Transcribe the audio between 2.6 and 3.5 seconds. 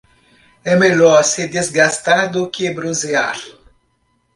bronzear.